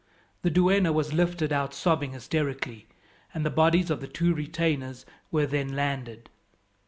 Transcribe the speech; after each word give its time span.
The 0.41 0.49
duenna 0.49 0.91
was 0.91 1.13
lifted 1.13 1.53
out 1.53 1.75
sobbing 1.75 2.13
hysterically, 2.13 2.87
and 3.35 3.45
the 3.45 3.51
bodies 3.51 3.91
of 3.91 4.01
the 4.01 4.07
two 4.07 4.33
retainers 4.33 5.05
were 5.29 5.45
then 5.45 5.75
landed. 5.75 6.27